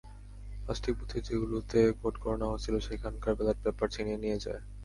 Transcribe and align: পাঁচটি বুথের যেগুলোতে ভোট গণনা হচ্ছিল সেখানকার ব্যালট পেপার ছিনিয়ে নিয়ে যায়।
পাঁচটি 0.65 0.89
বুথের 0.97 1.21
যেগুলোতে 1.27 1.79
ভোট 1.99 2.15
গণনা 2.23 2.47
হচ্ছিল 2.49 2.75
সেখানকার 2.87 3.33
ব্যালট 3.37 3.57
পেপার 3.63 3.87
ছিনিয়ে 3.93 4.21
নিয়ে 4.23 4.37
যায়। 4.45 4.61